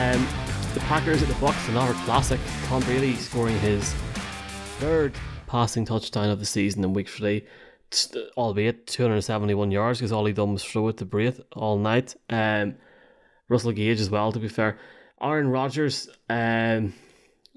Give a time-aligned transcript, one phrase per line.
[0.00, 0.26] Um,
[0.72, 2.40] the Packers at the Bucks, another classic.
[2.64, 3.92] Tom Brady scoring his
[4.78, 5.12] third
[5.46, 7.44] passing touchdown of the season in Week Three,
[8.34, 12.14] albeit 271 yards because all he done was throw it to Braith all night.
[12.30, 12.76] Um,
[13.50, 14.78] Russell Gage as well, to be fair.
[15.20, 16.94] Aaron Rodgers um,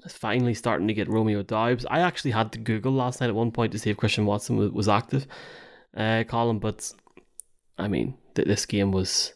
[0.04, 1.86] is finally starting to get Romeo Doubs.
[1.86, 4.58] I actually had to Google last night at one point to see if Christian Watson
[4.58, 5.26] was, was active,
[5.96, 6.92] uh, Colin, but
[7.78, 9.32] I mean, th- this game was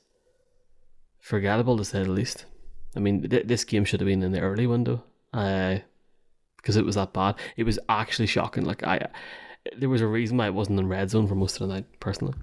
[1.21, 2.45] forgettable to say the least.
[2.97, 5.03] I mean, th- this game should have been in the early window,
[5.33, 5.79] uh,
[6.57, 7.37] because it was that bad.
[7.57, 8.65] It was actually shocking.
[8.65, 9.09] Like I,
[9.77, 11.87] there was a reason why it wasn't in red zone for most of the night.
[12.01, 12.35] Personally,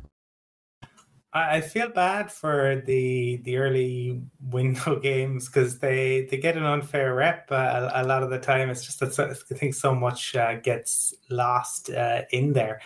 [1.35, 7.13] I feel bad for the the early window games because they they get an unfair
[7.13, 8.69] rep uh, a, a, lot of the time.
[8.69, 12.79] It's just that I think so much uh, gets lost uh, in there.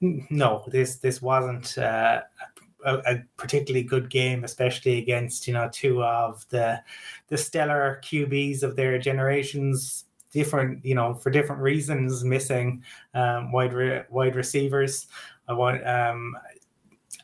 [0.00, 2.22] No, this this wasn't uh,
[2.86, 6.80] a, a, particularly good game, especially against you know two of the
[7.28, 10.04] the stellar QBs of their generations.
[10.32, 12.82] Different, you know, for different reasons, missing
[13.14, 15.06] um, wide re- wide receivers.
[15.48, 15.86] I want.
[15.86, 16.36] Um,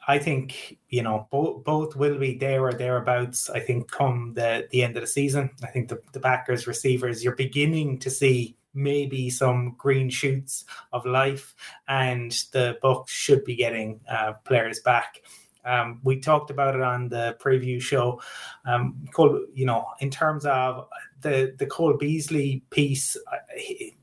[0.08, 3.50] I think you know both both will be there or thereabouts.
[3.50, 5.50] I think come the the end of the season.
[5.62, 11.54] I think the the receivers you're beginning to see maybe some green shoots of life,
[11.88, 15.20] and the Bucks should be getting uh, players back.
[15.64, 18.20] Um, we talked about it on the preview show.
[18.64, 20.88] Um, Cole, you know, in terms of
[21.20, 23.36] the the Cole Beasley piece, uh,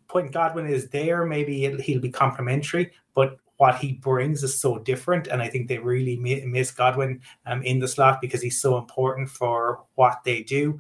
[0.08, 1.26] Point Godwin is there.
[1.26, 5.28] Maybe he'll be complimentary, but what he brings is so different.
[5.28, 9.30] And I think they really miss Godwin um, in the slot because he's so important
[9.30, 10.80] for what they do.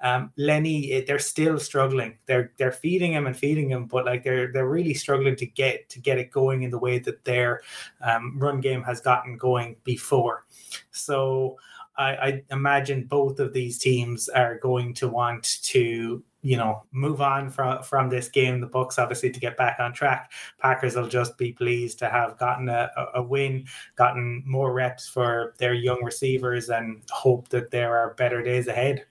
[0.00, 2.18] Um, Lenny, eh, they're still struggling.
[2.26, 5.88] They're they're feeding him and feeding him, but like they're they're really struggling to get
[5.88, 7.62] to get it going in the way that their
[8.00, 10.46] um, run game has gotten going before.
[10.92, 11.58] So.
[11.96, 17.20] I, I imagine both of these teams are going to want to you know move
[17.20, 18.60] on from from this game.
[18.60, 20.32] The bucks obviously to get back on track.
[20.58, 23.66] Packers will just be pleased to have gotten a, a win
[23.96, 29.04] gotten more reps for their young receivers and hope that there are better days ahead.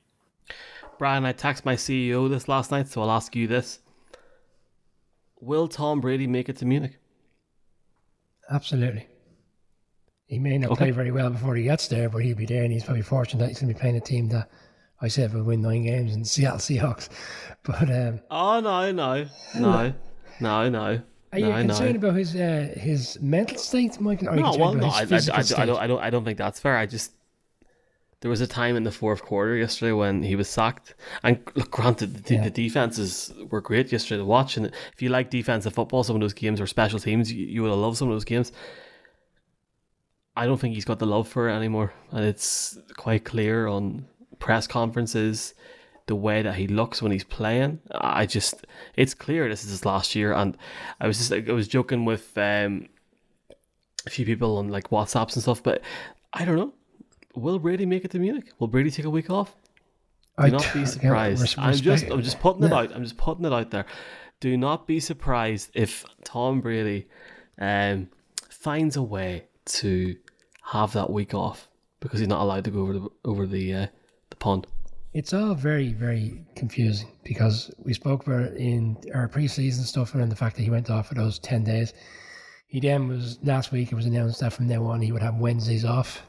[0.97, 3.79] Brian i texted my ceo this last night so i'll ask you this.
[5.39, 6.97] Will tom brady make it to munich?
[8.51, 9.07] Absolutely.
[10.25, 10.85] He may not okay.
[10.85, 13.39] play very well before he gets there but he'll be there and he's probably fortunate
[13.39, 14.49] that he's going to be playing a team that
[15.01, 17.09] I said we'll win nine games in Seattle Seahawks.
[17.61, 19.93] But um, oh no, no, no,
[20.39, 21.01] no, no.
[21.33, 22.07] Are you no, concerned no.
[22.07, 24.21] about his uh, his mental state, Mike?
[24.21, 26.77] no, well, no, I, I, I, I, don't, I don't, I don't think that's fair.
[26.77, 27.11] I just
[28.21, 30.95] there was a time in the fourth quarter yesterday when he was sacked.
[31.23, 32.43] And look, granted, the, yeah.
[32.43, 34.57] the defenses were great yesterday to watch.
[34.57, 37.61] And if you like defensive football, some of those games or special teams, you, you
[37.61, 38.51] would have loved some of those games.
[40.35, 44.05] I don't think he's got the love for it anymore, and it's quite clear on
[44.39, 45.53] press conferences,
[46.07, 47.79] the way that he looks when he's playing.
[47.91, 50.33] I just, it's clear this is his last year.
[50.33, 50.57] And
[50.99, 52.89] I was just, I was joking with um,
[54.05, 55.81] a few people on like WhatsApps and stuff, but
[56.33, 56.73] I don't know.
[57.35, 58.51] Will Brady make it to Munich?
[58.57, 59.55] Will Brady take a week off?
[60.39, 61.55] Do I not be surprised.
[61.59, 62.95] I'm just, I'm just putting it out.
[62.95, 63.85] I'm just putting it out there.
[64.39, 67.07] Do not be surprised if Tom Brady
[67.59, 68.09] um,
[68.49, 70.15] finds a way to
[70.63, 71.67] have that week off
[71.99, 73.87] because he's not allowed to go over the over the uh,
[74.39, 74.67] pond?
[75.13, 80.35] It's all very, very confusing because we spoke about in our preseason stuff and the
[80.35, 81.93] fact that he went off for those 10 days.
[82.67, 85.35] He then was, last week, it was announced that from now on he would have
[85.35, 86.21] Wednesdays off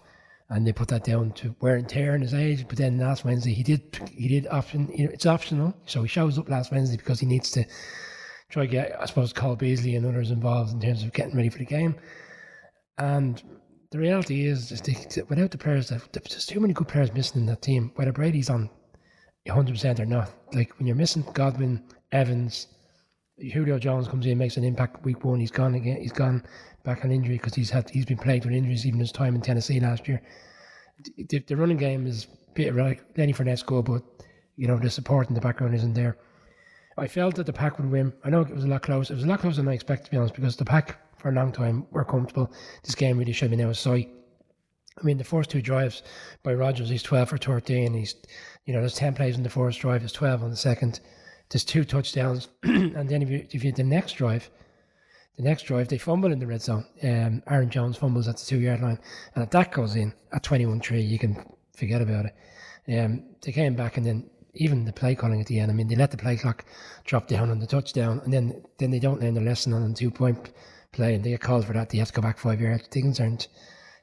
[0.49, 2.67] and they put that down to wear and tear in his age.
[2.67, 5.75] But then last Wednesday, he did, he did option, you know, it's optional.
[5.85, 7.65] So he shows up last Wednesday because he needs to
[8.49, 11.51] try to get, I suppose, Cole Beasley and others involved in terms of getting ready
[11.51, 11.95] for the game.
[12.99, 13.43] And
[13.91, 17.63] the reality is, they, without the players, there's too many good players missing in that
[17.63, 17.91] team.
[17.97, 18.71] Whether Brady's on
[19.49, 22.69] 100% or not, like when you're missing Godwin, Evans,
[23.39, 25.41] Julio Jones comes in, makes an impact week one.
[25.41, 26.01] He's gone again.
[26.01, 26.45] He's gone
[26.85, 29.41] back on injury because he's had he's been plagued with injuries even his time in
[29.41, 30.23] Tennessee last year.
[31.29, 34.03] The, the running game is a bit like Lenny Fournette's good, but
[34.57, 36.19] you know the support in the background isn't there.
[36.99, 38.13] I felt that the pack would win.
[38.25, 39.13] I know it was a lot closer.
[39.13, 41.29] It was a lot closer than I expected to be honest, because the pack for
[41.29, 42.53] a long time were comfortable.
[42.83, 44.11] This game really showed me now sight.
[44.99, 46.03] I mean, the first two drives
[46.43, 47.95] by Rodgers, he's 12 for 13.
[47.95, 48.15] He's,
[48.67, 51.01] you know, there's 10 plays in the first drive, there's 12 on the second.
[51.51, 52.49] There's two touchdowns.
[52.63, 54.51] and then if you, if you the next drive,
[55.37, 56.87] the next drive, they fumble in the red zone.
[57.03, 58.99] Um, Aaron Jones fumbles at the two yard line.
[59.35, 61.43] And if that goes in at 21 3, you can
[61.75, 62.99] forget about it.
[62.99, 65.89] Um, they came back and then even the play calling at the end, I mean,
[65.89, 66.65] they let the play clock
[67.05, 69.95] drop down on the touchdown and then, then they don't learn the lesson on the
[69.95, 70.51] two point
[70.93, 71.91] play and they get called for that.
[71.91, 72.87] They have to go back five yards.
[72.89, 73.49] Things aren't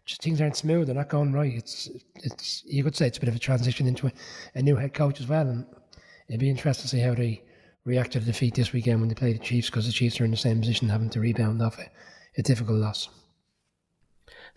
[0.07, 0.87] just things aren't smooth.
[0.87, 1.53] They're not going right.
[1.53, 4.11] It's it's you could say it's a bit of a transition into a,
[4.55, 5.65] a new head coach as well, and
[6.29, 7.43] it'd be interesting to see how they
[7.83, 10.25] react to the defeat this weekend when they play the Chiefs because the Chiefs are
[10.25, 11.89] in the same position, having to rebound off a,
[12.37, 13.09] a difficult loss.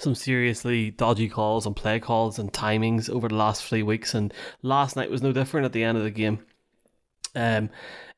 [0.01, 4.33] Some seriously dodgy calls and play calls and timings over the last three weeks, and
[4.63, 6.39] last night was no different at the end of the game.
[7.35, 7.69] Um,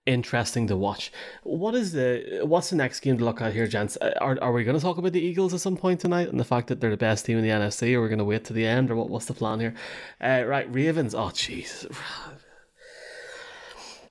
[0.07, 1.11] interesting to watch.
[1.43, 3.99] What is the what's the next game to look at here, gents?
[4.01, 6.39] Uh, are are we going to talk about the Eagles at some point tonight and
[6.39, 8.45] the fact that they're the best team in the NFC, or we're going to wait
[8.45, 9.11] to the end, or what?
[9.11, 9.75] What's the plan here?
[10.21, 11.17] Uh, right, Ravens.
[11.17, 11.93] Oh, jeez.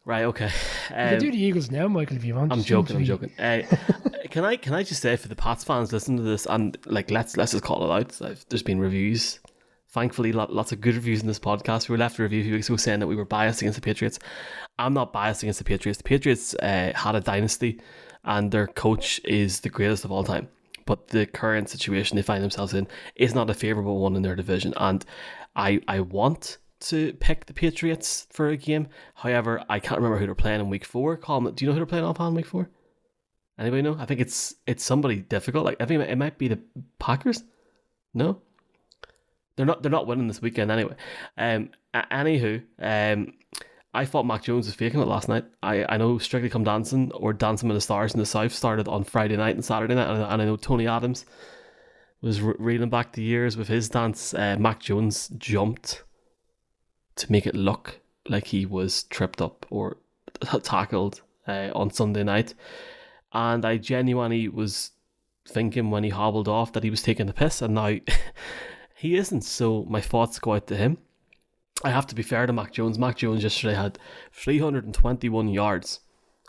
[0.04, 0.24] Right.
[0.24, 0.50] Okay.
[0.94, 2.52] Um, you can do um, the Eagles now, Michael, if you want.
[2.52, 2.98] I'm joking.
[2.98, 3.32] I'm joking.
[3.38, 3.62] Uh,
[4.30, 7.12] can I can I just say for the Pats fans listen to this and like
[7.12, 8.22] let's let's just call it out.
[8.22, 9.40] I've, there's been reviews
[9.92, 11.90] thankfully lots of good reviews in this podcast.
[11.90, 13.76] We were left a review a few weeks ago saying that we were biased against
[13.76, 14.20] the Patriots.
[14.80, 15.98] I'm not biased against the Patriots.
[15.98, 17.82] The Patriots uh, had a dynasty,
[18.24, 20.48] and their coach is the greatest of all time.
[20.86, 24.36] But the current situation they find themselves in is not a favourable one in their
[24.36, 25.06] division, and
[25.56, 28.88] I I want to pick the Patriots for a game.
[29.16, 31.16] However, I can't remember who they're playing in week four.
[31.16, 32.70] Do you know who they're playing on week four?
[33.58, 33.96] Anybody know?
[34.00, 35.66] I think it's it's somebody difficult.
[35.66, 36.60] Like I think it might be the
[37.00, 37.44] Packers.
[38.14, 38.42] No,
[39.56, 39.84] they're not.
[39.84, 40.96] They're not winning this weekend anyway.
[41.38, 41.70] Um.
[41.94, 43.34] Anywho, um,
[43.94, 45.44] I thought Mac Jones was faking it last night.
[45.62, 48.88] I, I know Strictly Come Dancing or Dancing with the Stars in the South started
[48.88, 51.26] on Friday night and Saturday night, and, I know Tony Adams
[52.22, 54.34] was re- reeling back the years with his dance.
[54.34, 56.04] Uh, Mac Jones jumped
[57.22, 59.98] to make it look like he was tripped up or
[60.64, 62.54] tackled uh, on Sunday night,
[63.32, 64.92] and I genuinely was
[65.48, 67.96] thinking when he hobbled off that he was taking the piss, and now
[68.96, 69.42] he isn't.
[69.42, 70.98] So my thoughts go out to him.
[71.84, 73.00] I have to be fair to Mac Jones.
[73.00, 73.98] Mac Jones yesterday had
[74.32, 76.02] 321 yards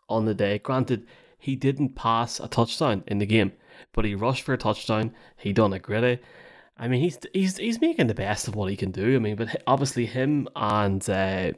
[0.08, 0.58] on the day.
[0.58, 1.06] Granted,
[1.38, 3.52] he didn't pass a touchdown in the game,
[3.92, 5.14] but he rushed for a touchdown.
[5.36, 6.20] He done a gritty.
[6.76, 9.16] I mean, he's he's he's making the best of what he can do.
[9.16, 11.52] I mean, but obviously him and uh,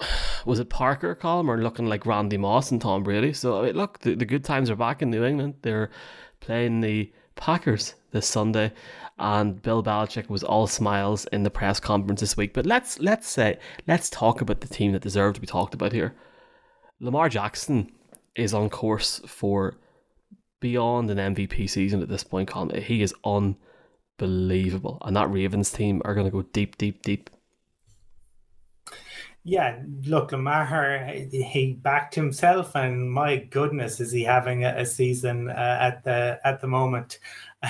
[0.44, 3.32] was it Parker Colin are looking like Randy Moss and Tom Brady.
[3.32, 5.54] So I mean, look, the, the good times are back in New England.
[5.62, 5.90] They're
[6.40, 8.72] playing the Packers this Sunday,
[9.18, 12.52] and Bill Belichick was all smiles in the press conference this week.
[12.52, 15.92] But let's let's say let's talk about the team that deserves to be talked about
[15.92, 16.14] here.
[17.00, 17.90] Lamar Jackson
[18.36, 19.76] is on course for
[20.62, 22.48] beyond an MVP season at this point.
[22.48, 22.80] Colin.
[22.80, 27.28] He is unbelievable, and that Ravens team are going to go deep, deep, deep.
[29.44, 30.66] Yeah, look, Lamar,
[31.32, 36.60] he backed himself, and my goodness, is he having a, season uh, at the at
[36.60, 37.18] the moment?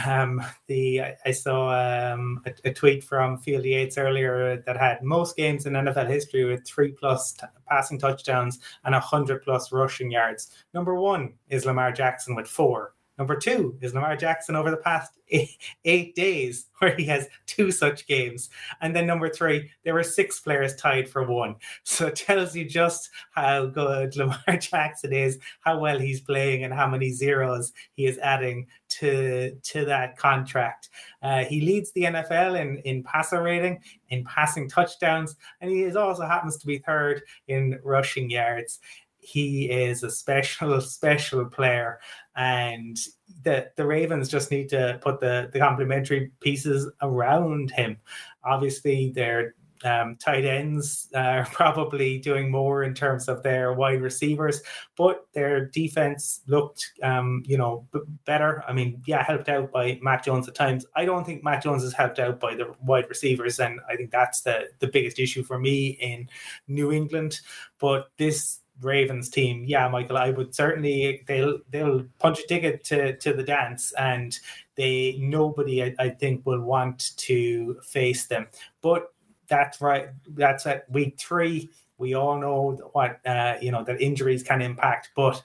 [0.06, 1.70] Um, the I saw
[2.12, 6.44] um, a, a, tweet from Field Yates earlier that had most games in NFL history
[6.44, 10.50] with three plus t- passing touchdowns and hundred plus rushing yards.
[10.74, 12.92] Number one is Lamar Jackson with four.
[13.18, 17.70] Number two is Lamar Jackson over the past eight, eight, days, where he has two
[17.70, 18.50] such games.
[18.80, 21.56] And then number three, there were six players tied for one.
[21.84, 26.72] So it tells you just how good Lamar Jackson is, how well he's playing, and
[26.72, 30.88] how many zeros he is adding to, to that contract.
[31.22, 33.78] Uh, he leads the NFL in, in passer rating,
[34.08, 38.80] in passing touchdowns, and he is also happens to be third in rushing yards
[39.22, 41.98] he is a special, special player
[42.36, 42.98] and
[43.44, 47.98] the the Ravens just need to put the the complementary pieces around him.
[48.44, 54.62] Obviously, their um, tight ends are probably doing more in terms of their wide receivers,
[54.96, 58.62] but their defense looked, um, you know, b- better.
[58.68, 60.86] I mean, yeah, helped out by Mac Jones at times.
[60.94, 64.10] I don't think Mac Jones is helped out by the wide receivers, and I think
[64.10, 66.28] that's the the biggest issue for me in
[66.68, 67.40] New England.
[67.78, 73.16] But this Ravens team, yeah, Michael, I would certainly they'll they'll punch a ticket to
[73.16, 74.38] to the dance, and
[74.76, 78.48] they nobody I, I think will want to face them.
[78.80, 79.12] But
[79.48, 80.08] that's right.
[80.28, 81.70] That's at week three.
[81.98, 85.42] We all know what uh, you know that injuries can impact, but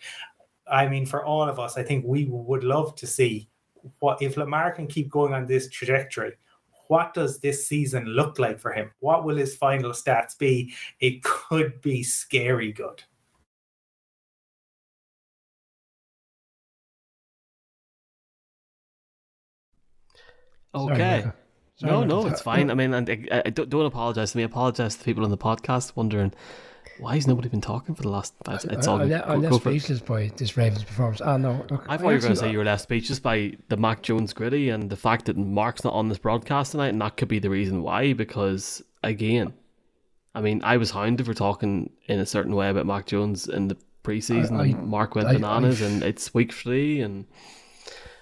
[0.69, 3.49] I mean, for all of us, I think we would love to see
[3.99, 6.33] what if Lamar can keep going on this trajectory
[6.87, 8.91] what does this season look like for him?
[8.99, 10.73] What will his final stats be?
[10.99, 13.03] It could be scary good.
[20.77, 21.21] Okay.
[21.21, 21.33] Sorry,
[21.75, 22.71] Sorry, no, no, it's fine.
[22.71, 24.43] I mean, and I, I don't, don't apologize to me.
[24.43, 26.33] Apologize to people on the podcast wondering
[26.99, 28.63] why has nobody been talking for the last five?
[28.65, 29.01] It's all.
[29.01, 31.21] I'm, I'm less speechless by this Ravens performance.
[31.21, 31.65] Ah, no.
[31.69, 34.01] Look, I thought you were going to say you were less speechless by the Mac
[34.01, 37.27] Jones gritty and the fact that Mark's not on this broadcast tonight, and that could
[37.27, 38.13] be the reason why.
[38.13, 39.53] Because again,
[40.33, 43.67] I mean, I was hounded for talking in a certain way about Mac Jones in
[43.67, 44.59] the preseason.
[44.59, 47.25] I, I, Mark went bananas, and it's week three, and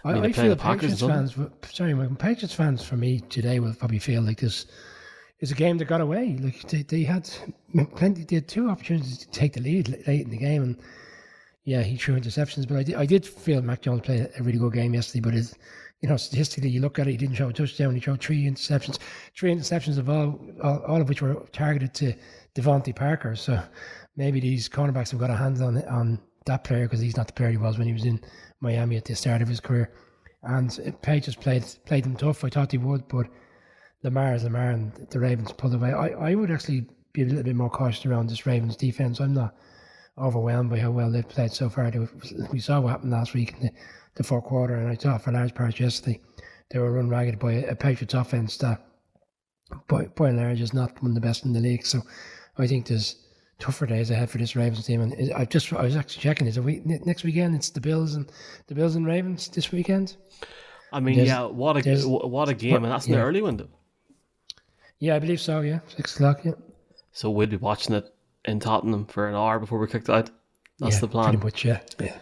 [0.05, 1.35] I, I, I feel Patriots fans.
[1.71, 4.67] Sorry, Patriots fans for me today will probably feel like this
[5.39, 6.37] is a game that got away.
[6.39, 7.29] Like they, they had
[7.95, 10.77] plenty, they had two opportunities to take the lead late in the game, and
[11.63, 12.67] yeah, he threw interceptions.
[12.67, 15.21] But I did, I did feel Mac Jones played a really good game yesterday.
[15.21, 15.55] But it's,
[16.01, 17.95] you know, statistically, you look at it, he didn't show a touchdown.
[17.95, 18.99] He showed three interceptions,
[19.35, 22.13] three interceptions of all, all, all of which were targeted to
[22.53, 23.35] DeVante Parker.
[23.35, 23.59] So
[24.15, 27.33] maybe these cornerbacks have got a hand on on that player because he's not the
[27.33, 28.21] player he was when he was in
[28.61, 29.91] Miami at the start of his career.
[30.43, 32.43] And Page just played played them tough.
[32.43, 33.27] I thought he would, but
[34.03, 35.91] Lamar is Lamar, and the Ravens pulled away.
[35.91, 39.19] I, I would actually be a little bit more cautious around this Ravens defense.
[39.19, 39.55] I'm not
[40.17, 41.91] overwhelmed by how well they've played so far.
[42.51, 43.71] we saw what happened last week in the,
[44.15, 46.21] the fourth quarter, and I thought for large parts yesterday
[46.69, 48.85] they were run ragged by a, a Patriots offense that,
[49.87, 51.85] by, by and large, is not one of the best in the league.
[51.85, 52.01] So
[52.57, 53.15] I think there's
[53.59, 55.01] tougher days ahead for this Ravens team.
[55.01, 56.47] And I just I was actually checking.
[56.47, 57.55] Is a week next weekend?
[57.55, 58.31] It's the Bills and
[58.67, 60.17] the Bills and Ravens this weekend.
[60.91, 63.19] I mean, there's, yeah, what a what a game, and that's an yeah.
[63.19, 63.67] the early window.
[64.99, 65.61] Yeah, I believe so.
[65.61, 66.45] Yeah, six o'clock.
[66.45, 66.53] Yeah.
[67.11, 68.13] So we'll be watching it
[68.45, 70.29] in Tottenham for an hour before we kicked out.
[70.79, 71.29] That's yeah, the plan.
[71.31, 71.79] Pretty much, yeah.
[71.99, 72.17] Yeah.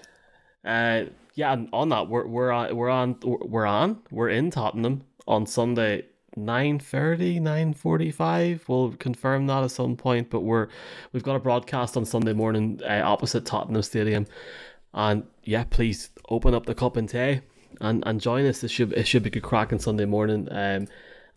[0.66, 1.56] Uh, yeah.
[1.74, 7.42] On that, we're we're on we're on we're on we're in Tottenham on Sunday 9.30
[7.42, 10.68] 9.45 we'll confirm that at some point but we're
[11.12, 14.26] we've got a broadcast on sunday morning uh, opposite tottenham stadium.
[14.94, 17.42] And yeah please open up the cup and tea
[17.82, 18.64] and, and join us.
[18.64, 20.48] It should it should be good crack on sunday morning.
[20.52, 20.88] Um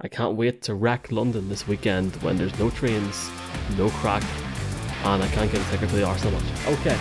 [0.00, 3.30] I can't wait to wreck London this weekend when there's no trains,
[3.78, 4.22] no crack,
[5.04, 6.66] and I can't get a ticket for the Arsenal match.
[6.66, 6.98] Okay,